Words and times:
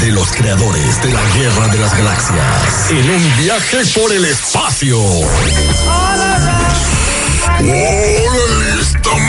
De 0.00 0.10
los 0.12 0.28
creadores 0.32 1.02
de 1.02 1.12
la 1.12 1.22
Guerra 1.36 1.68
de 1.68 1.78
las 1.78 1.96
Galaxias. 1.96 2.90
En 2.90 3.10
un 3.10 3.36
viaje 3.38 3.78
por 3.94 4.12
el 4.12 4.24
espacio. 4.24 5.00
¡Órale! 5.00 6.54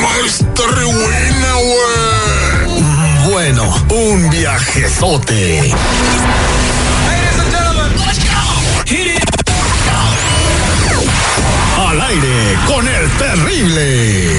Maestra 0.02 0.68
re 0.68 0.86
buena, 0.86 1.54
güey. 1.56 3.30
Bueno, 3.32 3.86
un 3.90 4.30
viajezote. 4.30 5.74
Al 11.78 12.02
aire 12.02 12.58
con 12.68 12.88
el 12.88 13.10
terrible. 13.12 14.35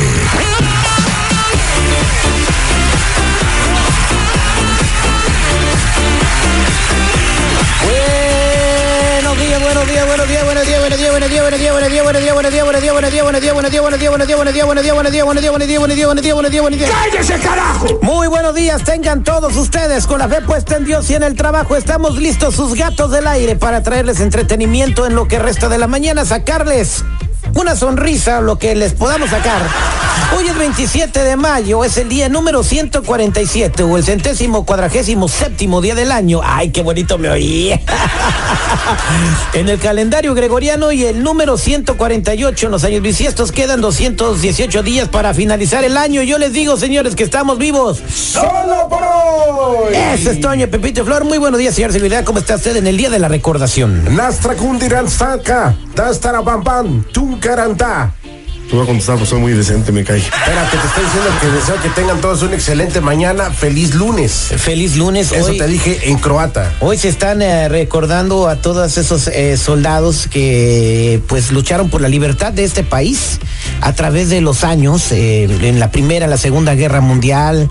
Buenos 12.06 12.22
días, 12.22 12.34
buenos 12.34 12.52
días, 12.52 12.64
buenos 12.64 12.82
días, 12.82 12.92
buenos 12.92 13.10
días, 13.10 13.24
buenos 13.24 13.40
días, 13.42 13.54
buenos 13.54 13.70
días, 13.72 13.82
buenos 13.82 13.98
días, 13.98 14.10
buenos 14.10 14.26
días, 14.26 14.36
buenos 14.36 14.52
días, 14.54 14.94
buenos 14.94 15.12
días, 15.12 15.24
buenos 15.24 15.42
días, 15.42 15.50
buenos 15.50 15.66
días, 15.66 15.80
buenos 15.80 15.96
días, 15.96 15.96
buenos 15.96 15.96
días, 15.96 16.06
buenos 16.06 16.22
días, 16.22 16.34
buenos 16.34 16.52
días, 16.52 16.62
buenos 16.62 16.78
días. 16.78 16.90
¡Cállese, 16.90 17.38
carajo! 17.40 17.98
Muy 18.02 18.28
buenos 18.28 18.54
días, 18.54 18.84
tengan 18.84 19.24
todos 19.24 19.56
ustedes 19.56 20.06
con 20.06 20.20
la 20.20 20.28
fe 20.28 20.40
puesta 20.40 20.76
en 20.76 20.84
Dios 20.84 21.10
y 21.10 21.14
en 21.14 21.24
el 21.24 21.34
trabajo. 21.34 21.74
Estamos 21.74 22.16
listos, 22.16 22.54
sus 22.54 22.74
gatos 22.74 23.10
del 23.10 23.26
aire, 23.26 23.56
para 23.56 23.82
traerles 23.82 24.20
entretenimiento 24.20 25.04
en 25.04 25.16
lo 25.16 25.26
que 25.26 25.40
resta 25.40 25.68
de 25.68 25.78
la 25.78 25.88
mañana, 25.88 26.24
sacarles 26.24 27.02
una 27.56 27.74
sonrisa, 27.74 28.40
lo 28.40 28.58
que 28.58 28.74
les 28.74 28.92
podamos 28.92 29.30
sacar. 29.30 29.62
Hoy 30.36 30.46
es 30.48 30.58
27 30.58 31.22
de 31.22 31.36
mayo, 31.36 31.84
es 31.84 31.96
el 31.96 32.08
día 32.08 32.28
número 32.28 32.62
147 32.62 33.82
o 33.82 33.96
el 33.96 34.04
centésimo 34.04 34.66
cuadragésimo 34.66 35.28
séptimo 35.28 35.80
día 35.80 35.94
del 35.94 36.10
año. 36.10 36.40
Ay, 36.42 36.70
qué 36.70 36.82
bonito 36.82 37.16
me 37.16 37.28
oí. 37.28 37.70
en 39.54 39.68
el 39.68 39.78
calendario 39.78 40.34
gregoriano 40.34 40.92
y 40.92 41.04
el 41.04 41.22
número 41.22 41.56
148 41.56 42.66
en 42.66 42.72
los 42.72 42.84
años 42.84 43.02
bisiestos 43.02 43.52
quedan 43.52 43.80
218 43.80 44.82
días 44.82 45.08
para 45.08 45.32
finalizar 45.32 45.84
el 45.84 45.96
año. 45.96 46.22
Yo 46.22 46.38
les 46.38 46.52
digo, 46.52 46.76
señores, 46.76 47.14
que 47.14 47.24
estamos 47.24 47.58
vivos. 47.58 48.02
¡Solo 48.12 48.88
por 48.88 49.02
hoy! 49.02 49.94
Ese 49.94 50.32
es 50.32 50.40
Toño 50.40 50.68
Pepito 50.68 51.04
Flor. 51.04 51.24
Muy 51.24 51.38
buenos 51.38 51.58
días, 51.58 51.74
señor 51.74 51.92
Seguridad. 51.92 52.24
¿Cómo 52.24 52.38
está 52.38 52.56
usted 52.56 52.76
en 52.76 52.86
el 52.86 52.96
día 52.96 53.10
de 53.10 53.18
la 53.18 53.28
recordación? 53.28 54.16
Nastra 54.16 54.54
kundiran 54.54 55.08
saca, 55.08 55.74
bam, 56.64 57.04
tunkaranta. 57.12 58.12
Te 58.68 58.74
voy 58.74 58.82
a 58.82 58.86
contestar, 58.86 59.16
pues 59.16 59.28
soy 59.30 59.38
muy 59.38 59.52
decente, 59.52 59.92
me 59.92 60.02
cae. 60.02 60.18
Espérate, 60.18 60.76
te 60.76 60.86
estoy 60.88 61.04
diciendo 61.04 61.30
que 61.40 61.46
deseo 61.46 61.82
que 61.82 61.88
tengan 61.90 62.20
todos 62.20 62.42
un 62.42 62.52
excelente 62.52 63.00
mañana. 63.00 63.50
Feliz 63.50 63.94
lunes. 63.94 64.52
Feliz 64.56 64.96
lunes. 64.96 65.30
Eso 65.30 65.52
hoy, 65.52 65.58
te 65.58 65.68
dije 65.68 66.10
en 66.10 66.18
croata. 66.18 66.72
Hoy 66.80 66.98
se 66.98 67.08
están 67.08 67.42
eh, 67.42 67.68
recordando 67.68 68.48
a 68.48 68.56
todos 68.56 68.98
esos 68.98 69.28
eh, 69.28 69.56
soldados 69.56 70.26
que 70.26 71.22
pues 71.28 71.52
lucharon 71.52 71.90
por 71.90 72.00
la 72.00 72.08
libertad 72.08 72.52
de 72.52 72.64
este 72.64 72.82
país 72.82 73.38
a 73.82 73.92
través 73.92 74.30
de 74.30 74.40
los 74.40 74.64
años, 74.64 75.12
eh, 75.12 75.44
en 75.44 75.78
la 75.78 75.92
primera, 75.92 76.24
en 76.24 76.30
la 76.30 76.36
segunda 76.36 76.74
guerra 76.74 77.00
mundial, 77.00 77.70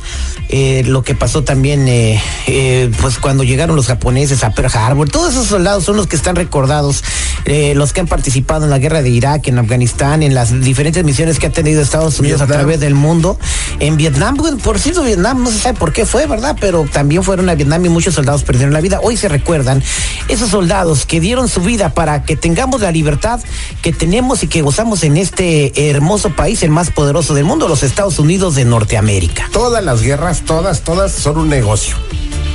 eh, 0.50 0.84
lo 0.86 1.04
que 1.04 1.16
pasó 1.16 1.44
también 1.44 1.88
eh, 1.88 2.22
eh, 2.48 2.92
pues 3.02 3.18
cuando 3.18 3.44
llegaron 3.44 3.76
los 3.76 3.88
japoneses 3.88 4.44
a 4.44 4.52
Pearl 4.52 4.72
Harbor, 4.76 5.10
todos 5.10 5.34
esos 5.34 5.48
soldados 5.48 5.84
son 5.84 5.98
los 5.98 6.08
que 6.08 6.16
están 6.16 6.36
recordados, 6.36 7.04
los 7.46 7.94
que 7.94 8.00
han 8.00 8.08
participado 8.08 8.66
en 8.66 8.72
la 8.72 8.80
guerra 8.80 9.02
de 9.02 9.10
Irak, 9.10 9.48
en 9.48 9.60
Afganistán, 9.60 10.24
en 10.24 10.34
las 10.34 10.60
diferentes 10.62 11.04
misiones 11.04 11.40
que 11.40 11.48
ha 11.48 11.52
tenido 11.52 11.82
Estados 11.82 12.20
Unidos 12.20 12.42
a 12.42 12.48
través 12.48 12.80
del 12.80 12.96
mundo. 12.96 13.40
En 13.80 13.98
Vietnam, 13.98 14.38
por 14.64 14.80
cierto, 14.80 15.04
Vietnam 15.04 15.44
no 15.44 15.52
se 15.52 15.60
sabe 15.60 15.78
por 15.78 15.94
qué 15.94 16.06
fue, 16.06 16.26
¿verdad? 16.26 16.58
Pero 16.60 16.86
también 16.92 17.24
fueron 17.24 17.50
a 17.50 17.56
Vietnam 17.56 17.86
y 17.86 17.90
muchos 17.90 18.16
soldados 18.16 18.44
perdieron 18.44 18.74
la 18.74 18.82
vida. 18.82 19.00
Hoy 19.02 19.18
se 19.18 19.30
recuerdan 19.30 19.84
esos 20.28 20.50
soldados 20.50 21.06
que 21.06 21.20
dieron 21.20 21.48
su 21.48 21.62
vida 21.62 21.94
para 21.94 22.24
que 22.24 22.36
tengamos 22.36 22.82
la 22.82 22.92
libertad 22.92 23.40
que 23.82 23.94
tenemos 23.94 24.44
y 24.44 24.48
que 24.48 24.62
gozamos 24.62 25.04
en 25.04 25.18
este 25.18 25.90
hermoso 25.90 26.32
país, 26.32 26.64
el 26.64 26.72
más 26.72 26.92
poderoso 26.92 27.34
del 27.34 27.46
mundo, 27.46 27.68
los 27.68 27.84
Estados 27.84 28.20
Unidos 28.20 28.56
de 28.56 28.66
Norteamérica. 28.66 29.50
Todas 29.52 29.84
las 29.84 30.02
guerras, 30.02 30.35
todas, 30.42 30.82
todas 30.82 31.12
son 31.12 31.38
un 31.38 31.50
negocio. 31.50 31.96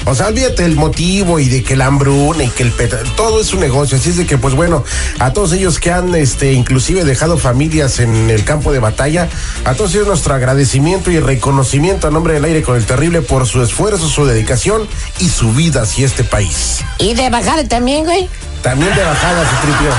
O 0.06 0.14
sea, 0.14 0.28
olvídate 0.28 0.64
el 0.64 0.76
motivo 0.76 1.38
y 1.38 1.48
de 1.48 1.62
que 1.62 1.76
la 1.76 1.86
hambruna 1.86 2.44
y 2.44 2.48
que 2.48 2.62
el 2.62 2.72
petróleo, 2.72 3.12
todo 3.16 3.41
es 3.41 3.52
un 3.52 3.60
negocio. 3.60 3.98
Así 3.98 4.10
es 4.10 4.16
de 4.16 4.26
que, 4.26 4.38
pues 4.38 4.54
bueno, 4.54 4.82
a 5.18 5.32
todos 5.32 5.52
ellos 5.52 5.78
que 5.78 5.92
han, 5.92 6.14
este, 6.14 6.52
inclusive 6.52 7.04
dejado 7.04 7.36
familias 7.36 8.00
en 8.00 8.30
el 8.30 8.44
campo 8.44 8.72
de 8.72 8.78
batalla, 8.78 9.28
a 9.64 9.74
todos 9.74 9.94
ellos 9.94 10.06
nuestro 10.06 10.34
agradecimiento 10.34 11.10
y 11.10 11.20
reconocimiento 11.20 12.08
a 12.08 12.10
nombre 12.10 12.34
del 12.34 12.44
aire 12.44 12.62
con 12.62 12.76
el 12.76 12.86
terrible 12.86 13.20
por 13.20 13.46
su 13.46 13.62
esfuerzo, 13.62 14.08
su 14.08 14.24
dedicación 14.24 14.88
y 15.19 15.28
su 15.28 15.52
vida 15.52 15.82
hacia 15.82 16.06
este 16.06 16.24
país. 16.24 16.80
Y 16.98 17.14
de 17.14 17.28
bajar 17.28 17.69
también, 17.69 18.04
güey. 18.04 18.28
También 18.62 18.94
de 18.94 19.03
bajada, 19.03 19.44
su 19.48 19.56
tripio. 19.66 19.91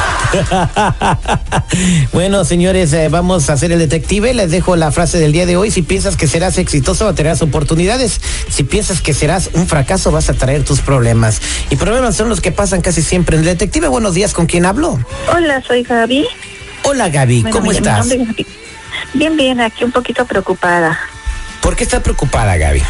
bueno, 2.14 2.46
señores, 2.46 2.94
eh, 2.94 3.10
vamos 3.10 3.50
a 3.50 3.54
hacer 3.54 3.72
el 3.72 3.80
detective. 3.80 4.34
Les 4.36 4.52
dejo 4.52 4.76
la 4.76 4.92
frase 4.92 5.18
del 5.18 5.32
día 5.32 5.48
de 5.48 5.58
hoy. 5.58 5.72
Si 5.72 5.82
piensas 5.82 6.16
que 6.16 6.28
serás 6.28 6.58
exitoso, 6.60 7.12
tendrás 7.16 7.42
oportunidades. 7.42 8.22
Si 8.50 8.64
piensas 8.64 9.02
que 9.02 9.14
serás 9.16 9.50
un 9.54 9.68
fracaso, 9.68 10.12
vas 10.12 10.30
a 10.30 10.34
traer 10.34 10.64
tus 10.64 10.82
problemas. 10.82 11.42
Y 11.72 11.76
problemas 11.76 12.16
son 12.16 12.30
los 12.30 12.40
que 12.40 12.52
pasan 12.52 12.82
casi 12.82 13.02
siempre 13.02 13.36
en 13.36 13.42
el 13.42 13.48
detective. 13.48 13.88
Buenos 13.88 14.14
días, 14.14 14.34
¿con 14.34 14.46
quién 14.46 14.66
hablo? 14.68 15.00
Hola, 15.34 15.64
soy 15.68 15.82
Gaby. 15.84 16.28
Hola, 16.84 17.10
Gaby, 17.10 17.42
Bueno, 17.42 17.56
¿cómo 17.58 17.72
mi- 17.72 17.72
mi 17.72 17.78
estás? 17.78 18.12
es. 18.12 18.20
Bien, 19.14 19.36
bien, 19.36 19.60
aquí 19.60 19.84
un 19.84 19.92
poquito 19.92 20.26
preocupada. 20.26 21.00
¿Por 21.62 21.76
qué 21.76 21.84
estás 21.84 22.02
preocupada, 22.02 22.58
Gaby? 22.58 22.82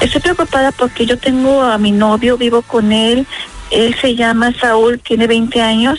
Estoy 0.00 0.20
preocupada 0.22 0.72
porque 0.72 1.04
yo 1.06 1.18
tengo 1.18 1.62
a 1.62 1.76
mi 1.78 1.92
novio, 1.92 2.36
vivo 2.38 2.62
con 2.62 2.90
él. 2.92 3.26
Él 3.70 3.96
se 4.00 4.14
llama 4.14 4.52
Saúl, 4.60 5.00
tiene 5.00 5.26
20 5.26 5.60
años 5.60 5.98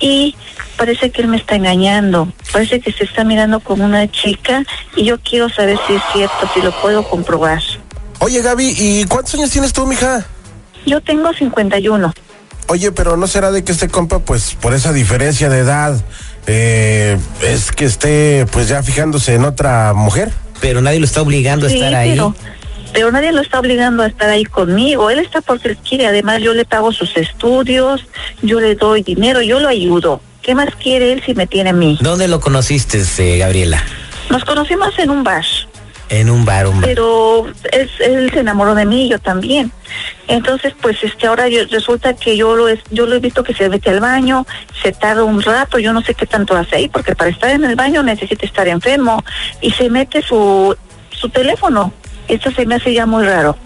y 0.00 0.34
parece 0.76 1.10
que 1.10 1.22
él 1.22 1.28
me 1.28 1.36
está 1.36 1.56
engañando. 1.56 2.32
Parece 2.52 2.80
que 2.80 2.92
se 2.92 3.04
está 3.04 3.24
mirando 3.24 3.60
con 3.60 3.80
una 3.80 4.10
chica 4.10 4.64
y 4.96 5.04
yo 5.04 5.18
quiero 5.20 5.48
saber 5.48 5.78
si 5.86 5.94
es 5.94 6.02
cierto, 6.12 6.50
si 6.52 6.60
lo 6.60 6.72
puedo 6.80 7.08
comprobar. 7.08 7.62
Oye, 8.20 8.42
Gaby, 8.42 8.74
¿y 8.76 9.04
cuántos 9.04 9.34
años 9.34 9.50
tienes 9.50 9.72
tú, 9.72 9.86
mija? 9.86 10.26
Yo 10.86 11.00
tengo 11.00 11.32
51. 11.32 12.12
Oye, 12.68 12.92
pero 12.92 13.16
¿no 13.16 13.26
será 13.26 13.50
de 13.50 13.62
que 13.62 13.72
este 13.72 13.88
compa, 13.88 14.20
pues, 14.20 14.56
por 14.60 14.72
esa 14.72 14.92
diferencia 14.92 15.48
de 15.50 15.58
edad, 15.58 16.02
eh, 16.46 17.18
es 17.42 17.72
que 17.72 17.84
esté, 17.84 18.46
pues, 18.50 18.68
ya 18.68 18.82
fijándose 18.82 19.34
en 19.34 19.44
otra 19.44 19.92
mujer? 19.94 20.32
Pero 20.60 20.80
nadie 20.80 20.98
lo 20.98 21.04
está 21.04 21.20
obligando 21.20 21.66
a 21.66 21.70
estar 21.70 21.94
ahí. 21.94 22.12
pero, 22.12 22.34
pero 22.94 23.10
nadie 23.10 23.32
lo 23.32 23.42
está 23.42 23.58
obligando 23.58 24.02
a 24.04 24.06
estar 24.06 24.30
ahí 24.30 24.44
conmigo. 24.44 25.10
Él 25.10 25.18
está 25.18 25.40
porque 25.42 25.68
él 25.68 25.76
quiere. 25.76 26.06
Además, 26.06 26.40
yo 26.40 26.54
le 26.54 26.64
pago 26.64 26.92
sus 26.92 27.14
estudios, 27.16 28.06
yo 28.40 28.60
le 28.60 28.76
doy 28.76 29.02
dinero, 29.02 29.42
yo 29.42 29.58
lo 29.60 29.68
ayudo. 29.68 30.20
¿Qué 30.40 30.54
más 30.54 30.68
quiere 30.76 31.12
él 31.12 31.22
si 31.26 31.34
me 31.34 31.46
tiene 31.48 31.70
a 31.70 31.72
mí? 31.72 31.98
¿Dónde 32.00 32.28
lo 32.28 32.38
conociste, 32.40 33.02
eh, 33.18 33.38
Gabriela? 33.38 33.82
Nos 34.30 34.44
conocimos 34.44 34.96
en 34.98 35.10
un 35.10 35.24
bar, 35.24 35.44
En 36.08 36.30
un 36.30 36.44
bar, 36.44 36.66
un 36.68 36.80
bar. 36.80 36.88
pero 36.88 37.46
él, 37.72 37.90
él 38.00 38.30
se 38.32 38.40
enamoró 38.40 38.74
de 38.76 38.84
mí 38.86 39.06
y 39.06 39.08
yo 39.10 39.18
también. 39.18 39.72
Entonces, 40.28 40.72
pues, 40.80 41.02
este, 41.02 41.26
ahora 41.26 41.48
yo- 41.48 41.64
resulta 41.70 42.14
que 42.14 42.36
yo 42.36 42.54
lo, 42.56 42.68
es, 42.68 42.78
yo 42.90 43.06
lo 43.06 43.16
he 43.16 43.20
visto 43.20 43.42
que 43.42 43.54
se 43.54 43.68
mete 43.68 43.90
al 43.90 44.00
baño, 44.00 44.46
se 44.82 44.92
tarda 44.92 45.24
un 45.24 45.42
rato, 45.42 45.78
yo 45.78 45.92
no 45.92 46.00
sé 46.02 46.14
qué 46.14 46.26
tanto 46.26 46.54
hace 46.56 46.76
ahí, 46.76 46.88
porque 46.88 47.14
para 47.16 47.30
estar 47.30 47.50
en 47.50 47.64
el 47.64 47.74
baño 47.74 48.02
necesita 48.02 48.46
estar 48.46 48.68
enfermo 48.68 49.24
y 49.60 49.70
se 49.72 49.90
mete 49.90 50.22
su, 50.22 50.76
su 51.10 51.28
teléfono. 51.30 51.92
Esto 52.28 52.50
se 52.52 52.66
me 52.66 52.76
hace 52.76 52.92
ya 52.94 53.06
muy 53.06 53.24
raro. 53.24 53.56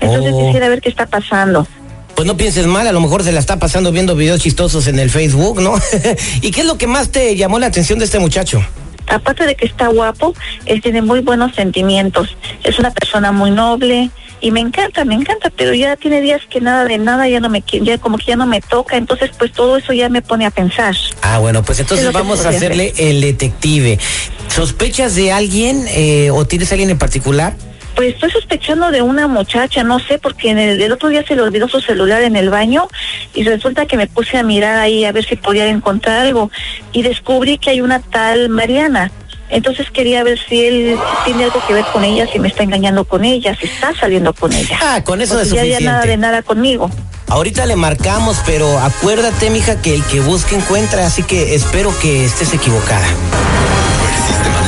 Entonces 0.00 0.32
Oh. 0.34 0.46
quisiera 0.46 0.68
ver 0.68 0.80
qué 0.80 0.88
está 0.88 1.06
pasando. 1.06 1.66
Pues 2.14 2.26
no 2.26 2.36
pienses 2.36 2.66
mal, 2.66 2.86
a 2.86 2.92
lo 2.92 3.00
mejor 3.00 3.22
se 3.22 3.30
la 3.32 3.38
está 3.40 3.58
pasando 3.58 3.92
viendo 3.92 4.16
videos 4.16 4.40
chistosos 4.40 4.86
en 4.88 4.98
el 4.98 5.08
Facebook, 5.10 5.60
¿no? 5.60 5.74
¿Y 6.42 6.50
qué 6.50 6.62
es 6.62 6.66
lo 6.66 6.76
que 6.76 6.86
más 6.88 7.10
te 7.10 7.36
llamó 7.36 7.58
la 7.58 7.66
atención 7.66 7.98
de 8.00 8.06
este 8.06 8.18
muchacho? 8.18 8.60
Aparte 9.06 9.46
de 9.46 9.54
que 9.54 9.64
está 9.66 9.88
guapo, 9.88 10.34
él 10.66 10.82
tiene 10.82 11.00
muy 11.00 11.20
buenos 11.20 11.54
sentimientos. 11.54 12.36
Es 12.64 12.78
una 12.78 12.90
persona 12.90 13.32
muy 13.32 13.50
noble 13.52 14.10
y 14.40 14.50
me 14.50 14.60
encanta, 14.60 15.04
me 15.04 15.14
encanta, 15.14 15.50
pero 15.56 15.72
ya 15.74 15.96
tiene 15.96 16.20
días 16.20 16.42
que 16.50 16.60
nada 16.60 16.84
de 16.84 16.98
nada 16.98 17.28
ya 17.28 17.40
no 17.40 17.48
me 17.48 17.62
ya 17.82 17.98
como 17.98 18.18
que 18.18 18.26
ya 18.26 18.36
no 18.36 18.46
me 18.46 18.60
toca, 18.60 18.96
entonces 18.96 19.30
pues 19.38 19.52
todo 19.52 19.76
eso 19.78 19.92
ya 19.92 20.08
me 20.08 20.20
pone 20.20 20.44
a 20.44 20.50
pensar. 20.50 20.94
Ah, 21.22 21.38
bueno, 21.38 21.62
pues 21.62 21.80
entonces 21.80 22.12
vamos 22.12 22.44
a 22.44 22.50
hacerle 22.50 22.92
el 22.98 23.20
detective. 23.20 23.98
¿Sospechas 24.48 25.14
de 25.14 25.32
alguien 25.32 25.86
eh, 25.88 26.30
o 26.32 26.44
tienes 26.46 26.70
a 26.70 26.74
alguien 26.74 26.90
en 26.90 26.98
particular? 26.98 27.54
Pues 27.98 28.14
estoy 28.14 28.30
sospechando 28.30 28.92
de 28.92 29.02
una 29.02 29.26
muchacha, 29.26 29.82
no 29.82 29.98
sé, 29.98 30.20
porque 30.20 30.50
en 30.50 30.58
el, 30.60 30.80
el 30.80 30.92
otro 30.92 31.08
día 31.08 31.24
se 31.26 31.34
le 31.34 31.42
olvidó 31.42 31.66
su 31.68 31.80
celular 31.80 32.22
en 32.22 32.36
el 32.36 32.48
baño 32.48 32.86
y 33.34 33.42
resulta 33.42 33.86
que 33.86 33.96
me 33.96 34.06
puse 34.06 34.38
a 34.38 34.44
mirar 34.44 34.78
ahí 34.78 35.04
a 35.04 35.10
ver 35.10 35.24
si 35.24 35.34
podía 35.34 35.66
encontrar 35.66 36.20
algo 36.20 36.48
y 36.92 37.02
descubrí 37.02 37.58
que 37.58 37.70
hay 37.70 37.80
una 37.80 37.98
tal 37.98 38.50
Mariana. 38.50 39.10
Entonces 39.50 39.90
quería 39.90 40.22
ver 40.22 40.38
si 40.48 40.64
él 40.64 40.96
tiene 41.24 41.42
algo 41.42 41.60
que 41.66 41.74
ver 41.74 41.84
con 41.92 42.04
ella, 42.04 42.28
si 42.32 42.38
me 42.38 42.46
está 42.46 42.62
engañando 42.62 43.04
con 43.04 43.24
ella, 43.24 43.56
si 43.60 43.66
está 43.66 43.92
saliendo 43.98 44.32
con 44.32 44.52
ella. 44.52 44.78
Ah, 44.80 45.02
con 45.02 45.20
eso 45.20 45.34
Porque 45.34 45.48
es 45.48 45.54
ya 45.54 45.62
había 45.62 45.80
nada 45.80 45.96
de 45.96 46.02
suficiente. 46.02 46.16
nada 46.18 46.42
conmigo. 46.42 46.90
Ahorita 47.26 47.66
le 47.66 47.74
marcamos, 47.74 48.36
pero 48.46 48.78
acuérdate, 48.78 49.50
mija, 49.50 49.82
que 49.82 49.96
el 49.96 50.04
que 50.04 50.20
busca 50.20 50.54
encuentra, 50.54 51.04
así 51.04 51.24
que 51.24 51.56
espero 51.56 51.92
que 52.00 52.26
estés 52.26 52.54
equivocada. 52.54 53.06
No 53.08 54.08
existe 54.08 54.48
manera 54.50 54.67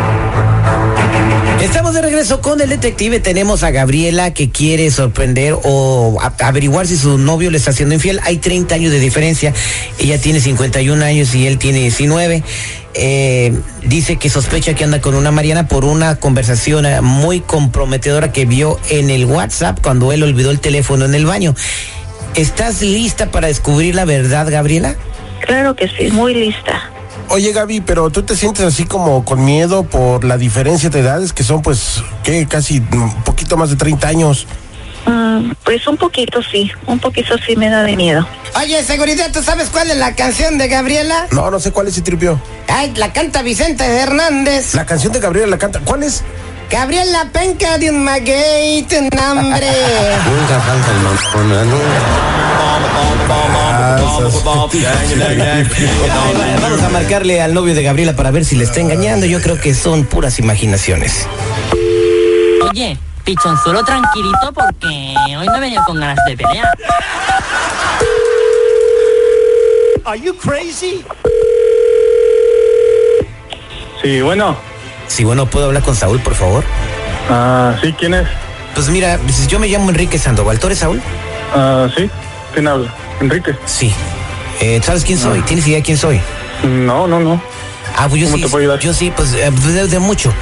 Estamos 1.61 1.93
de 1.93 2.01
regreso 2.01 2.41
con 2.41 2.59
el 2.59 2.69
detective. 2.69 3.19
Tenemos 3.19 3.61
a 3.61 3.69
Gabriela 3.69 4.33
que 4.33 4.49
quiere 4.49 4.89
sorprender 4.89 5.55
o 5.63 6.17
averiguar 6.39 6.87
si 6.87 6.97
su 6.97 7.19
novio 7.19 7.51
le 7.51 7.57
está 7.57 7.69
haciendo 7.69 7.93
infiel. 7.93 8.19
Hay 8.23 8.37
30 8.37 8.73
años 8.73 8.91
de 8.91 8.99
diferencia. 8.99 9.53
Ella 9.99 10.19
tiene 10.19 10.39
51 10.39 11.05
años 11.05 11.35
y 11.35 11.45
él 11.45 11.59
tiene 11.59 11.79
19. 11.81 12.43
Eh, 12.95 13.53
dice 13.83 14.15
que 14.17 14.31
sospecha 14.31 14.73
que 14.73 14.85
anda 14.85 15.01
con 15.01 15.13
una 15.13 15.29
Mariana 15.29 15.67
por 15.67 15.85
una 15.85 16.15
conversación 16.15 16.87
eh, 16.87 16.99
muy 17.01 17.41
comprometedora 17.41 18.31
que 18.31 18.45
vio 18.45 18.79
en 18.89 19.11
el 19.11 19.25
WhatsApp 19.25 19.79
cuando 19.83 20.11
él 20.11 20.23
olvidó 20.23 20.49
el 20.49 20.59
teléfono 20.59 21.05
en 21.05 21.13
el 21.13 21.27
baño. 21.27 21.53
¿Estás 22.35 22.81
lista 22.81 23.29
para 23.29 23.47
descubrir 23.47 23.93
la 23.93 24.05
verdad, 24.05 24.49
Gabriela? 24.49 24.95
Claro 25.41 25.75
que 25.75 25.87
sí, 25.87 26.09
muy 26.11 26.33
lista. 26.33 26.91
Oye 27.29 27.51
Gaby, 27.53 27.81
pero 27.81 28.09
tú 28.09 28.23
te 28.23 28.35
sientes 28.35 28.65
así 28.65 28.85
como 28.85 29.23
con 29.23 29.43
miedo 29.43 29.83
por 29.83 30.23
la 30.23 30.37
diferencia 30.37 30.89
de 30.89 30.99
edades 30.99 31.33
que 31.33 31.43
son 31.43 31.61
pues, 31.61 32.03
que 32.23 32.45
casi 32.47 32.79
un 32.79 33.23
poquito 33.23 33.57
más 33.57 33.69
de 33.69 33.75
30 33.75 34.07
años. 34.07 34.47
Mm, 35.05 35.51
pues 35.63 35.87
un 35.87 35.97
poquito 35.97 36.41
sí, 36.43 36.71
un 36.87 36.99
poquito 36.99 37.35
sí 37.45 37.55
me 37.55 37.69
da 37.69 37.83
de 37.83 37.95
miedo. 37.95 38.27
Oye, 38.59 38.83
seguridad, 38.83 39.31
¿tú 39.31 39.41
sabes 39.41 39.69
cuál 39.69 39.89
es 39.89 39.97
la 39.97 40.15
canción 40.15 40.57
de 40.57 40.67
Gabriela? 40.67 41.27
No, 41.31 41.49
no 41.49 41.59
sé 41.59 41.71
cuál 41.71 41.87
es 41.87 41.93
ese 41.93 42.01
tripio. 42.01 42.39
Ay, 42.67 42.93
la 42.95 43.11
canta 43.11 43.41
Vicente 43.41 43.83
Hernández. 43.83 44.75
La 44.75 44.85
canción 44.85 45.13
de 45.13 45.19
Gabriela 45.19 45.47
la 45.47 45.57
canta. 45.57 45.79
¿Cuál 45.79 46.03
es? 46.03 46.23
Gabriela 46.71 47.27
Penca 47.33 47.77
de 47.77 47.91
un 47.91 48.01
maguey, 48.01 48.83
tu 48.83 48.95
nombre. 48.95 49.67
Nunca 50.25 50.59
falta 50.61 50.91
el 50.91 50.99
mamón, 51.01 51.17
Vamos 56.61 56.81
a 56.81 56.89
marcarle 56.89 57.41
al 57.41 57.53
novio 57.53 57.75
de 57.75 57.83
Gabriela 57.83 58.15
para 58.15 58.31
ver 58.31 58.45
si 58.45 58.55
le 58.55 58.63
está 58.63 58.79
engañando. 58.79 59.25
Yo 59.25 59.41
creo 59.41 59.59
que 59.59 59.73
son 59.73 60.05
puras 60.05 60.39
imaginaciones. 60.39 61.27
Oye, 62.69 62.97
pichón, 63.25 63.57
solo 63.61 63.83
tranquilito 63.83 64.53
porque 64.53 65.13
hoy 65.37 65.45
no 65.45 65.55
he 65.57 65.59
venido 65.59 65.83
con 65.85 65.99
ganas 65.99 66.19
de 66.25 66.37
pelear. 66.37 66.69
Sí, 74.01 74.21
bueno. 74.21 74.70
Sí, 75.11 75.25
bueno, 75.25 75.45
¿puedo 75.45 75.65
hablar 75.65 75.83
con 75.83 75.93
Saúl, 75.93 76.21
por 76.21 76.35
favor? 76.35 76.63
Ah, 77.29 77.75
sí, 77.81 77.93
¿quién 77.99 78.13
es? 78.13 78.25
Pues 78.73 78.87
mira, 78.87 79.19
yo 79.49 79.59
me 79.59 79.67
llamo 79.67 79.89
Enrique 79.89 80.17
Sandoval. 80.17 80.57
¿Tú 80.57 80.67
eres 80.67 80.79
Saúl? 80.79 81.01
Ah, 81.53 81.89
sí. 81.95 82.09
¿Quién 82.53 82.65
habla? 82.65 82.93
Enrique. 83.19 83.53
Sí. 83.65 83.93
Eh, 84.61 84.79
¿Sabes 84.81 85.03
quién 85.03 85.19
soy? 85.19 85.41
¿Tienes 85.41 85.67
idea 85.67 85.83
quién 85.83 85.97
soy? 85.97 86.21
No, 86.63 87.07
no, 87.07 87.19
no. 87.19 87.41
Ah, 87.97 88.07
pues 88.07 88.21
yo 88.21 88.27
¿Cómo 88.27 88.37
sí. 88.37 88.43
te 88.43 88.49
puedo 88.49 88.61
ayudar? 88.63 88.79
Yo 88.79 88.93
sí, 88.93 89.11
pues 89.13 89.33
eh, 89.33 89.51
de, 89.51 89.87
de 89.87 89.99
mucho. 89.99 90.33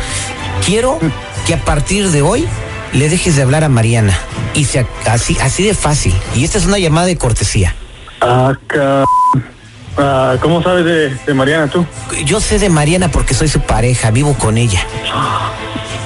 Quiero 0.63 1.00
que 1.48 1.56
a 1.56 1.65
partir 1.65 2.10
de 2.10 2.22
hoy 2.22 2.48
le 2.94 3.10
dejes 3.10 3.38
de 3.38 3.42
hablar 3.42 3.63
a 3.63 3.69
Mariana. 3.69 4.15
Y 4.54 4.65
se, 4.65 4.86
así, 5.10 5.36
así 5.42 5.63
de 5.63 5.74
fácil. 5.74 6.13
Y 6.36 6.44
esta 6.44 6.60
es 6.60 6.68
una 6.68 6.77
llamada 6.77 7.07
de 7.07 7.18
cortesía. 7.18 7.74
Ah, 8.22 8.54
ah, 10.00 10.36
¿Cómo 10.42 10.63
sabes 10.63 10.86
de, 10.86 11.10
de 11.16 11.34
Mariana 11.34 11.68
tú? 11.68 11.86
Yo 12.25 12.40
sé 12.40 12.60
de 12.60 12.69
Mariana 12.69 13.10
porque 13.10 13.34
soy 13.34 13.48
su 13.48 13.60
pareja, 13.62 14.12
vivo 14.12 14.34
con 14.36 14.57
ella. 14.57 14.86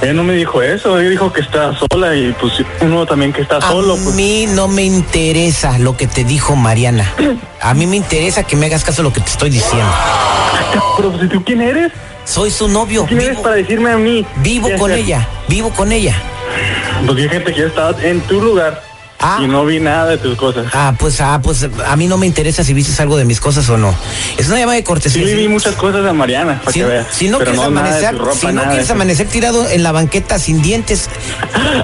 Ella 0.02 0.12
no 0.12 0.24
me 0.24 0.34
dijo 0.34 0.60
eso, 0.60 0.98
ella 0.98 1.08
dijo 1.08 1.32
que 1.32 1.40
está 1.40 1.72
sola 1.78 2.14
y 2.14 2.32
pues 2.38 2.52
uno 2.80 3.06
también 3.06 3.32
que 3.32 3.40
está 3.40 3.60
solo, 3.60 3.94
a 3.94 3.96
pues. 3.96 4.14
mí 4.14 4.46
no 4.46 4.68
me 4.68 4.82
interesa 4.82 5.78
lo 5.78 5.96
que 5.96 6.06
te 6.06 6.24
dijo 6.24 6.56
Mariana. 6.56 7.10
A 7.62 7.72
mí 7.72 7.86
me 7.86 7.96
interesa 7.96 8.42
que 8.42 8.56
me 8.56 8.66
hagas 8.66 8.84
caso 8.84 9.00
a 9.00 9.04
lo 9.04 9.12
que 9.12 9.20
te 9.20 9.30
estoy 9.30 9.48
diciendo. 9.48 9.90
Pero 10.96 11.10
pues, 11.12 11.30
¿tú 11.30 11.42
quién 11.42 11.62
eres? 11.62 11.90
Soy 12.24 12.50
su 12.50 12.68
novio. 12.68 13.06
¿Quién 13.06 13.20
eres 13.20 13.38
para 13.38 13.54
decirme 13.54 13.92
a 13.92 13.96
mí? 13.96 14.26
vivo 14.42 14.68
¿Qué 14.68 14.76
con 14.76 14.90
hacer? 14.90 15.04
ella. 15.04 15.28
Vivo 15.48 15.70
con 15.70 15.92
ella. 15.92 16.14
Pues 17.06 17.18
hay 17.18 17.28
gente 17.28 17.52
que 17.52 17.60
ya 17.60 17.66
estaba 17.66 17.94
en 18.02 18.20
tu 18.22 18.40
lugar 18.40 18.82
Ah. 19.20 19.38
y 19.42 19.46
no 19.46 19.64
vi 19.64 19.80
nada 19.80 20.06
de 20.06 20.18
tus 20.18 20.36
cosas. 20.36 20.66
Ah, 20.74 20.94
pues, 20.98 21.20
ah, 21.20 21.40
pues 21.42 21.66
a 21.86 21.96
mí 21.96 22.06
no 22.08 22.18
me 22.18 22.26
interesa 22.26 22.62
si 22.62 22.74
viste 22.74 23.00
algo 23.00 23.16
de 23.16 23.24
mis 23.24 23.40
cosas 23.40 23.66
o 23.70 23.78
no. 23.78 23.94
Es 24.36 24.48
una 24.48 24.58
llamada 24.58 24.74
de 24.74 24.80
Sí 24.82 24.84
cortesía. 24.84 25.24
vi 25.24 25.42
Si- 25.42 25.48
muchas 25.48 25.74
cosas 25.76 26.04
de 26.04 26.12
Mariana, 26.12 26.58
para 26.60 26.72
si, 26.72 26.80
que 26.80 26.84
veas. 26.86 27.06
si 27.10 27.28
no 27.28 27.38
Pero 27.38 27.52
quieres 27.52 27.66
amanecer, 27.66 28.18
ropa, 28.18 28.34
si 28.34 28.46
no 28.48 28.62
quieres 28.64 28.90
amanecer 28.90 29.26
tirado 29.28 29.66
en 29.68 29.82
la 29.82 29.92
banqueta 29.92 30.38
sin 30.38 30.60
dientes, 30.60 31.08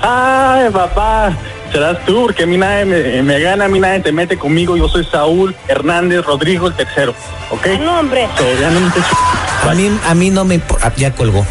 Ay, 0.03 0.69
papá, 0.71 1.32
serás 1.73 2.04
tú, 2.04 2.23
porque 2.23 2.43
a 2.43 2.47
mí 2.47 2.57
nadie 2.59 2.85
me, 2.85 3.23
me 3.23 3.40
gana, 3.40 3.64
a 3.66 3.69
mí 3.69 3.81
nadie 3.81 4.00
te 4.00 4.12
mete 4.12 4.37
conmigo. 4.37 4.76
Yo 4.76 4.88
soy 4.88 5.04
Saúl 5.04 5.54
Hernández 5.69 6.25
Rodrigo, 6.25 6.66
el 6.66 6.75
tercero, 6.75 7.14
¿ok? 7.50 7.66
No, 7.81 8.00
hombre. 8.00 8.28
So, 8.37 8.45
ya 8.61 8.71
no 8.71 8.81
me 8.81 8.90
te 8.90 9.00
a 9.69 9.75
mí, 9.75 9.90
a 10.07 10.14
mí 10.14 10.31
no 10.31 10.45
me 10.45 10.54
importa. 10.57 10.93
Ya 10.97 11.12
colgó. 11.14 11.47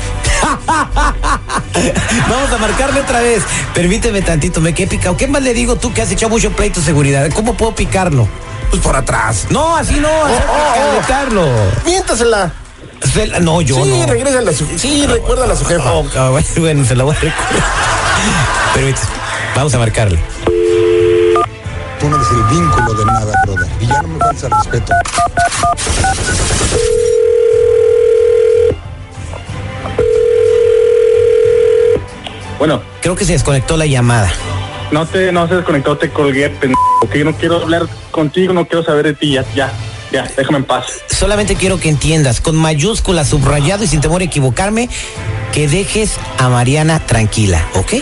Vamos 2.30 2.52
a 2.54 2.58
marcarle 2.58 3.02
otra 3.02 3.22
vez. 3.22 3.44
Permíteme 3.74 4.22
tantito, 4.22 4.62
me 4.62 4.74
quedé 4.74 4.88
picado. 4.88 5.18
¿Qué 5.18 5.28
más 5.28 5.42
le 5.42 5.54
digo 5.54 5.76
tú 5.76 5.94
que 5.94 6.02
has 6.02 6.12
hecho 6.12 6.30
mucho 6.30 6.52
pleito 6.52 6.80
de 6.80 6.86
seguridad? 6.86 7.30
¿Cómo 7.34 7.56
puedo 7.56 7.74
picarlo? 7.74 8.28
Pues 8.70 8.82
por 8.82 8.96
atrás. 8.96 9.48
No, 9.50 9.76
así 9.76 10.00
no, 10.00 10.10
oh, 10.10 10.28
oh. 10.28 11.02
Carlos. 11.08 11.50
Miéntasela. 11.86 12.54
No, 13.42 13.62
yo 13.62 13.84
sí, 13.84 14.02
no. 14.02 14.08
regrésala 14.08 14.52
a 14.52 14.54
su, 14.54 14.68
sí, 14.78 15.08
recuérdala 15.08 15.54
a 15.54 15.58
su 15.58 15.66
jefa. 15.66 15.92
Oh, 15.94 16.06
cabrón, 16.06 16.44
bueno, 16.58 16.86
se 16.86 16.96
la 16.96 17.04
voy 17.06 17.16
a 17.16 17.20
recordar. 17.20 17.64
Permíteme. 18.74 19.08
Vamos 19.56 19.74
a 19.74 19.80
marcarle. 19.80 20.20
Tú 22.00 22.08
no 22.08 22.16
eres 22.16 22.30
el 22.32 22.44
vínculo 22.44 22.94
de 22.94 23.06
nada, 23.06 23.34
brother. 23.46 23.68
Y 23.82 23.88
ya 23.88 24.02
no 24.02 24.08
me 24.10 24.20
falta 24.20 24.50
respeto. 24.50 24.94
Bueno, 32.60 32.82
Creo 33.02 33.16
que 33.16 33.26
se 33.26 33.32
desconectó 33.34 33.78
la 33.78 33.86
llamada. 33.86 34.32
no 34.92 35.06
te, 35.06 35.32
no 35.32 35.48
se 35.48 35.56
desconectó, 35.56 35.98
te 35.98 36.10
colgué, 36.10 36.50
pendejo, 36.50 36.82
ok, 37.02 37.16
no 37.24 37.34
quiero 37.36 37.62
hablar 37.62 37.88
contigo, 38.12 38.54
no 38.54 38.66
quiero 38.68 38.84
saber 38.84 39.06
de 39.06 39.14
ti, 39.14 39.32
ya, 39.34 39.46
ya, 39.56 39.72
ya, 40.12 40.28
déjame 40.36 40.58
en 40.60 40.66
paz. 40.66 41.02
Solamente 41.08 41.56
quiero 41.56 41.80
que 41.80 41.90
entiendas, 41.90 42.42
con 42.42 42.56
mayúscula, 42.58 43.24
subrayado 43.24 43.84
y 43.84 43.88
sin 43.88 44.02
temor 44.02 44.22
a 44.22 44.26
equivocarme, 44.26 44.90
que 45.54 45.68
dejes 45.68 46.18
a 46.38 46.50
Mariana 46.50 47.00
tranquila, 47.00 47.66
¿ok? 47.76 47.94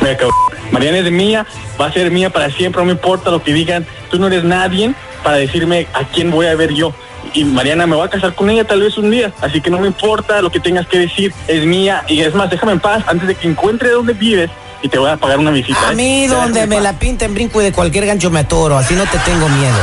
Cabrón, 0.00 0.30
Mariana 0.70 0.98
es 0.98 1.10
mía, 1.10 1.46
va 1.80 1.86
a 1.86 1.92
ser 1.92 2.10
mía 2.12 2.30
para 2.30 2.50
siempre, 2.50 2.80
no 2.80 2.86
me 2.86 2.92
importa 2.92 3.30
lo 3.30 3.42
que 3.42 3.52
digan, 3.52 3.84
tú 4.10 4.18
no 4.18 4.28
eres 4.28 4.44
nadie 4.44 4.94
para 5.24 5.38
decirme 5.38 5.88
a 5.94 6.04
quién 6.04 6.30
voy 6.30 6.46
a 6.46 6.54
ver 6.54 6.72
yo. 6.72 6.94
Y 7.36 7.44
Mariana 7.44 7.86
me 7.86 7.94
voy 7.96 8.06
a 8.06 8.08
casar 8.10 8.34
con 8.34 8.48
ella 8.48 8.64
tal 8.66 8.80
vez 8.80 8.96
un 8.96 9.10
día, 9.10 9.30
así 9.42 9.60
que 9.60 9.68
no 9.68 9.78
me 9.78 9.86
importa 9.86 10.40
lo 10.40 10.50
que 10.50 10.58
tengas 10.58 10.86
que 10.86 10.98
decir, 11.00 11.34
es 11.46 11.66
mía. 11.66 12.02
Y 12.08 12.20
es 12.22 12.34
más, 12.34 12.48
déjame 12.48 12.72
en 12.72 12.80
paz 12.80 13.04
antes 13.06 13.28
de 13.28 13.34
que 13.34 13.46
encuentre 13.46 13.90
dónde 13.90 14.14
vives 14.14 14.50
y 14.82 14.88
te 14.88 14.98
voy 14.98 15.10
a 15.10 15.18
pagar 15.18 15.38
una 15.38 15.50
visita. 15.50 15.78
A 15.88 15.92
¿eh? 15.92 15.96
mí 15.96 16.26
donde 16.28 16.66
me 16.66 16.80
la 16.80 16.98
pinten 16.98 17.34
brinco 17.34 17.60
y 17.60 17.64
de 17.64 17.72
cualquier 17.72 18.06
gancho 18.06 18.30
me 18.30 18.40
atoro, 18.40 18.78
así 18.78 18.94
no 18.94 19.04
te 19.04 19.18
tengo 19.18 19.48
miedo. 19.50 19.76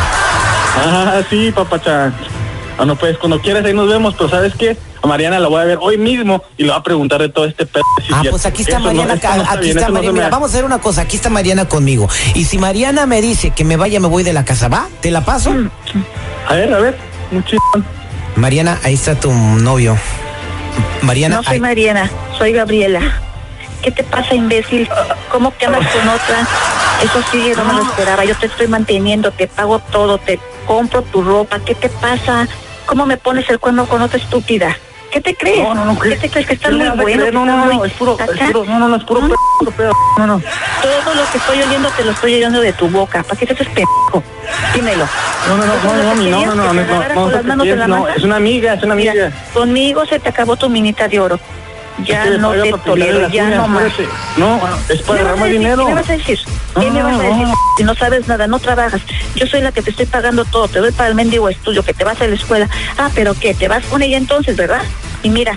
Ah, 0.78 1.22
sí, 1.30 1.52
papachán. 1.52 2.14
Ah, 2.80 2.86
no, 2.86 2.96
pues 2.96 3.20
cuando 3.20 3.40
quieras 3.40 3.64
ahí 3.66 3.74
nos 3.74 3.88
vemos, 3.88 4.16
pero 4.18 4.32
¿sabes 4.32 4.54
qué? 4.58 4.76
A 5.04 5.06
Mariana 5.06 5.38
la 5.38 5.48
voy 5.48 5.62
a 5.62 5.66
ver 5.66 5.78
hoy 5.80 6.00
mismo 6.00 6.42
y 6.58 6.64
le 6.64 6.70
voy 6.70 6.80
a 6.80 6.82
preguntar 6.82 7.22
de 7.22 7.30
todo 7.30 7.46
este 7.46 7.68
pedo. 7.68 7.84
si 8.08 8.12
Ah, 8.12 8.24
pues 8.28 8.48
aquí 8.48 8.64
está 8.64 8.80
no- 8.80 8.86
Mariana, 8.86 9.14
no 9.16 9.44
aquí 9.44 9.60
bien, 9.66 9.78
está 9.78 9.88
no 9.90 9.94
Mariana. 9.94 10.14
me 10.14 10.20
Mira, 10.20 10.30
vamos 10.30 10.50
a 10.50 10.54
hacer 10.54 10.66
una 10.66 10.80
cosa, 10.80 11.02
aquí 11.02 11.18
está 11.18 11.30
Mariana 11.30 11.66
conmigo. 11.66 12.10
Y 12.34 12.46
si 12.46 12.58
Mariana 12.58 13.06
me 13.06 13.22
dice 13.22 13.52
que 13.52 13.64
me 13.64 13.76
vaya, 13.78 14.00
me 14.00 14.08
voy 14.08 14.24
de 14.24 14.34
la 14.34 14.44
casa, 14.44 14.70
¿va? 14.70 14.88
¿Te 15.02 15.12
la 15.12 15.22
paso? 15.24 15.52
Mm. 15.52 15.70
A 16.48 16.54
ver, 16.56 16.74
a 16.74 16.80
ver, 16.80 16.98
chingón. 17.44 17.86
Mariana, 18.36 18.78
ahí 18.84 18.94
está 18.96 19.16
tu 19.20 19.32
novio. 19.32 19.98
Mariana, 21.02 21.38
No 21.38 21.44
soy 21.44 21.54
ahí- 21.56 21.60
Mariana, 21.60 22.10
soy 22.38 22.52
Gabriela. 22.54 23.02
¿Qué 23.82 23.92
te 23.92 24.04
pasa, 24.04 24.34
imbécil? 24.34 24.88
¿Cómo 25.32 25.56
que 25.58 25.66
andas 25.66 25.86
con 25.92 26.08
otra? 26.08 26.48
Eso 27.04 27.22
sí, 27.32 27.52
no 27.58 27.66
me 27.66 27.74
lo 27.74 27.82
esperaba. 27.84 28.24
Yo 28.24 28.36
te 28.36 28.46
estoy 28.46 28.68
manteniendo, 28.68 29.32
te 29.32 29.48
pago 29.48 29.80
todo, 29.80 30.18
te 30.18 30.40
compro 30.66 31.02
tu 31.02 31.22
ropa. 31.22 31.60
¿Qué 31.60 31.76
te 31.76 31.90
pasa? 31.90 32.48
¿Cómo 32.86 33.06
me 33.06 33.18
pones 33.18 33.50
el 33.50 33.60
cuerno 33.60 33.86
con 33.86 34.02
otra 34.02 34.18
estúpida? 34.20 34.78
¿Qué 35.14 35.22
te 35.22 35.36
crees? 35.36 35.60
No, 35.60 35.76
no, 35.76 35.86
no, 35.86 36.00
¿Qué 36.00 36.16
te 36.16 36.28
crees? 36.28 36.48
Que 36.48 36.54
estás 36.56 36.72
¿qué 36.72 36.76
muy 36.76 36.90
bueno. 36.90 37.32
No, 37.32 37.46
no, 37.46 37.66
no, 37.68 37.86
es 37.86 37.94
puro, 37.94 38.18
es 38.20 38.48
puro, 38.48 38.66
no, 38.66 38.80
no, 38.80 38.88
no, 38.88 38.96
es 38.96 39.04
puro 39.04 39.22
¿Mm? 39.22 39.32
pedo. 39.78 39.92
No, 40.18 40.26
no. 40.26 40.42
Todo 40.82 41.14
lo 41.14 41.32
que 41.32 41.38
estoy 41.38 41.62
oyendo 41.62 41.90
te 41.90 42.04
lo 42.04 42.12
estoy 42.12 42.34
oyendo 42.34 42.60
de 42.60 42.74
tu 42.74 42.90
boca. 42.90 43.22
¿Para 43.22 43.40
qué 43.40 43.46
te 43.46 43.54
haces 43.54 43.68
pendejo? 43.68 44.24
Dímelo. 44.74 45.08
No, 45.48 45.58
no, 45.58 45.66
no, 45.68 45.74
¿Eso 45.76 45.86
es 45.86 46.32
no, 46.32 46.46
no, 46.46 46.56
no, 46.56 46.74
no, 46.74 47.66
no, 47.66 47.76
no, 47.76 47.88
no, 47.88 48.08
es 48.08 48.24
una 48.24 48.38
amiga, 48.38 48.74
es 48.74 48.84
una 48.84 48.94
amiga. 48.94 49.32
Conmigo 49.54 50.04
se 50.08 50.18
te 50.18 50.30
acabó 50.30 50.58
tu 50.58 50.68
minita 50.68 51.08
de 51.08 51.20
oro. 51.20 51.40
Ya 52.06 52.26
no 52.26 52.52
te 52.52 52.74
tolero, 52.86 53.30
ya 53.30 53.50
no 53.50 53.68
más. 53.68 53.94
No, 54.38 54.60
es 54.90 55.02
para 55.04 55.20
¿Qué 55.20 55.24
me 55.24 55.30
vas 55.30 55.30
a 55.30 55.34
derramar 55.34 55.44
decir? 55.46 55.60
dinero. 55.60 55.86
¿Qué 55.86 55.94
me 55.94 56.02
vas 56.02 56.10
a 56.10 56.14
decir? 56.14 56.40
¿Qué 56.74 56.92
me 56.92 57.04
vas 57.04 57.20
a 57.20 57.24
decir? 57.24 57.48
Si 57.78 57.84
no 57.84 57.96
sabes 57.96 58.28
nada, 58.28 58.48
no 58.48 58.60
trabajas. 58.60 59.02
Yo 59.36 59.46
soy 59.48 59.62
la 59.62 59.72
que 59.72 59.82
te 59.82 59.92
estoy 59.92 60.06
pagando 60.06 60.46
todo, 60.46 60.68
te 60.68 60.80
doy 60.80 60.92
para 60.92 61.10
el 61.10 61.16
mendigo 61.16 61.50
estudio, 61.50 61.84
que 61.84 61.94
te 61.94 62.04
vas 62.04 62.20
a 62.22 62.28
la 62.28 62.36
escuela. 62.36 62.68
Ah, 62.98 63.10
pero 63.14 63.36
¿qué? 63.36 63.54
¿Te 63.54 63.68
vas 63.68 63.84
con 63.86 64.02
ella 64.02 64.18
entonces, 64.18 64.58
verdad? 64.58 64.82
Y 65.22 65.30
mira, 65.30 65.56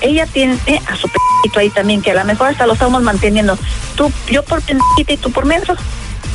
ella 0.00 0.26
tiene 0.26 0.58
eh, 0.66 0.80
a 0.86 0.94
su 0.96 1.08
p***ito 1.08 1.58
ahí 1.58 1.70
también, 1.70 2.02
que 2.02 2.10
a 2.10 2.14
lo 2.14 2.24
mejor 2.24 2.48
hasta 2.48 2.66
lo 2.66 2.74
estamos 2.74 3.02
manteniendo. 3.02 3.58
Tú, 3.96 4.12
yo 4.30 4.42
por 4.42 4.62
p***ita 4.62 5.12
y 5.12 5.16
tú 5.16 5.32
por 5.32 5.46
menso. 5.46 5.74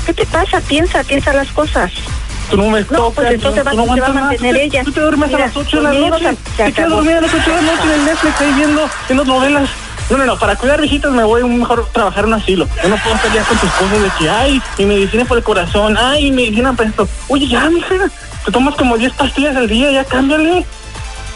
¿Qué 0.05 0.13
te 0.13 0.25
pasa? 0.25 0.59
Piensa, 0.61 1.03
piensa 1.03 1.31
las 1.31 1.49
cosas. 1.49 1.91
Tú 2.49 2.57
no 2.57 2.69
me 2.69 2.81
No, 2.89 3.09
pues 3.11 3.31
entonces 3.31 3.63
tú 3.63 3.69
va- 3.69 3.73
no 3.85 3.93
se 3.93 4.01
va 4.01 4.07
a 4.07 4.13
mantener 4.13 4.55
ella. 4.57 4.83
Tú 4.83 4.91
te 4.91 5.01
duermes 5.01 5.29
Mira, 5.29 5.43
a 5.43 5.47
las 5.47 5.57
8 5.57 5.77
de 5.77 5.83
la 5.83 5.93
noche. 5.93 6.37
se- 6.57 6.65
se 6.65 6.71
Te 6.71 6.83
dormida 6.83 7.17
a 7.17 7.21
las 7.21 7.33
8 7.33 7.49
de 7.49 7.55
la 7.55 7.61
noche 7.61 7.83
en 7.83 7.91
el 7.91 8.05
Netflix 8.05 8.41
ahí 8.41 8.53
viendo, 8.53 8.89
viendo 9.07 9.25
novelas. 9.25 9.69
No, 10.09 10.17
no, 10.17 10.25
no, 10.25 10.37
para 10.37 10.55
cuidar 10.57 10.81
viejitas 10.81 11.11
me 11.11 11.23
voy 11.23 11.41
a 11.41 11.45
un 11.45 11.59
mejor 11.59 11.87
trabajar 11.93 12.25
en 12.25 12.33
un 12.33 12.39
asilo. 12.41 12.67
Yo 12.83 12.89
no 12.89 12.97
puedo 12.97 13.15
estar 13.15 13.33
ya 13.33 13.41
con 13.43 13.57
tus 13.57 13.69
cosas 13.71 14.01
de 14.01 14.09
que, 14.19 14.29
ay, 14.29 14.61
mi 14.77 14.85
medicina 14.85 15.25
por 15.25 15.37
el 15.37 15.43
corazón, 15.43 15.97
ay, 15.97 16.29
mi 16.29 16.43
medicina 16.43 16.73
para 16.73 16.89
esto. 16.89 17.07
Oye, 17.29 17.47
ya, 17.47 17.69
mija, 17.69 17.95
te 18.45 18.51
tomas 18.51 18.75
como 18.75 18.97
10 18.97 19.13
pastillas 19.13 19.55
al 19.55 19.67
día, 19.69 19.91
ya 19.91 20.03
cámbiale. 20.03 20.65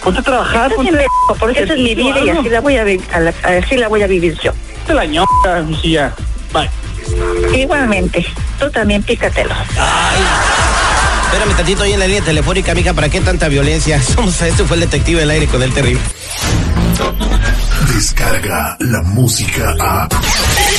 Ponte 0.04 0.20
a 0.20 0.24
trabajar, 0.24 0.74
ponte 0.76 1.06
porque 1.40 1.64
esa 1.64 1.74
es 1.74 1.80
mi 1.80 1.96
vida 1.96 2.20
y 2.20 2.30
así 2.30 2.50
la 2.50 2.60
voy 2.62 2.78
a 2.78 2.84
vivir, 2.84 3.06
así 3.44 3.78
la 3.78 3.88
voy 3.88 4.04
a 4.04 4.08
vivir 4.08 4.38
yo. 4.42 4.52
Te 4.86 4.94
la 4.94 5.06
ñoca, 5.06 5.62
mijilla. 5.66 6.14
Bye. 6.54 6.70
Igualmente, 7.58 8.26
tú 8.60 8.70
también 8.70 9.02
pícatelo. 9.02 9.56
Espérame 11.28 11.56
tantito 11.58 11.84
ahí 11.84 11.92
en 11.92 12.00
la 12.00 12.08
línea 12.08 12.24
telefónica, 12.24 12.74
mija, 12.74 12.94
¿para 12.94 13.10
qué 13.10 13.20
tanta 13.20 13.50
violencia? 13.50 14.02
Somos, 14.16 14.42
este 14.42 14.64
fue 14.64 14.78
el 14.78 14.82
detective 14.82 15.20
del 15.20 15.30
aire 15.30 15.48
con 15.48 15.62
el 15.62 15.74
terrible. 15.74 16.02
Descarga 17.94 18.78
la 18.80 19.02
música 19.02 19.76
a. 19.80 20.08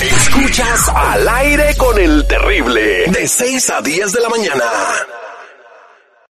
Escuchas 0.00 0.88
al 0.88 1.28
aire 1.28 1.76
con 1.76 1.98
el 1.98 2.26
terrible. 2.26 3.04
De 3.08 3.28
6 3.28 3.70
a 3.70 3.82
10 3.82 4.12
de 4.12 4.20
la 4.20 4.28
mañana. 4.30 4.64